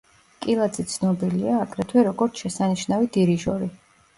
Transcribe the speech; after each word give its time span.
კილაძე 0.45 0.85
ცნობილია, 0.93 1.59
აგრეთვე, 1.65 2.07
როგორც 2.09 2.43
შესანიშნავი 2.45 3.13
დირიჟორი. 3.19 3.71